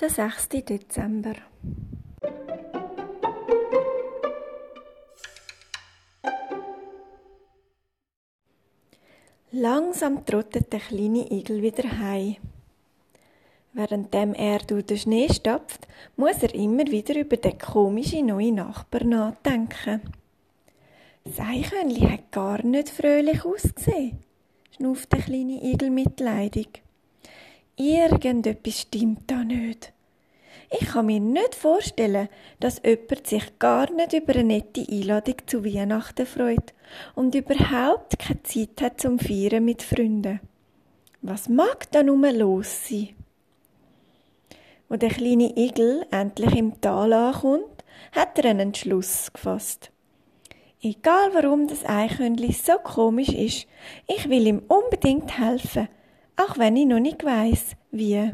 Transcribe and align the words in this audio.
Der 0.00 0.10
6. 0.10 0.48
Dezember. 0.48 1.34
Langsam 9.52 10.24
trottet 10.24 10.72
der 10.72 10.80
kleine 10.80 11.30
Igel 11.30 11.62
wieder 11.62 11.98
heim. 11.98 12.36
Währenddem 13.74 14.34
er 14.34 14.58
durch 14.58 14.86
den 14.86 14.98
Schnee 14.98 15.28
stapft, 15.32 15.86
muss 16.16 16.42
er 16.42 16.54
immer 16.54 16.86
wieder 16.86 17.14
über 17.18 17.36
den 17.36 17.58
komischen 17.58 18.26
neuen 18.26 18.56
Nachbar 18.56 19.04
nachdenken. 19.04 20.00
Das 21.24 21.38
Eichhörnchen 21.38 22.10
hat 22.10 22.32
gar 22.32 22.64
nicht 22.64 22.88
fröhlich 22.88 23.44
ausgesehen, 23.44 24.18
schnauft 24.74 25.12
der 25.12 25.20
kleine 25.20 25.62
Igel 25.62 25.90
mitleidig. 25.90 26.82
Irgendetwas 27.82 28.82
stimmt 28.82 29.28
da 29.28 29.42
nicht. 29.42 29.92
Ich 30.70 30.86
kann 30.86 31.06
mir 31.06 31.18
nicht 31.18 31.56
vorstellen, 31.56 32.28
dass 32.60 32.80
jemand 32.84 33.26
sich 33.26 33.58
gar 33.58 33.90
nicht 33.90 34.12
über 34.12 34.34
eine 34.34 34.44
nette 34.44 34.86
Einladung 34.88 35.34
zu 35.46 35.64
Weihnachten 35.64 36.24
freut 36.24 36.74
und 37.16 37.34
überhaupt 37.34 38.20
keine 38.20 38.42
Zeit 38.44 38.80
hat 38.80 39.00
zum 39.00 39.18
Feiern 39.18 39.64
mit 39.64 39.82
Freunden. 39.82 40.38
Was 41.22 41.48
mag 41.48 41.90
da 41.90 42.04
nun 42.04 42.22
los 42.36 42.88
sein? 42.88 43.08
Wo 44.88 44.94
der 44.94 45.10
kleine 45.10 45.56
Igel 45.56 46.06
endlich 46.12 46.54
im 46.54 46.80
Tal 46.80 47.12
ankommt, 47.12 47.84
hat 48.12 48.38
er 48.38 48.50
einen 48.50 48.68
Entschluss 48.68 49.32
gefasst. 49.32 49.90
Egal 50.80 51.34
warum 51.34 51.66
das 51.66 51.84
Eichhörnchen 51.84 52.52
so 52.52 52.74
komisch 52.74 53.30
ist, 53.30 53.66
ich 54.06 54.28
will 54.28 54.46
ihm 54.46 54.62
unbedingt 54.68 55.36
helfen, 55.36 55.88
auch 56.36 56.58
wenn 56.58 56.76
ich 56.76 56.86
noch 56.86 57.00
nicht 57.00 57.24
weiß, 57.24 57.76
wie. 57.90 58.30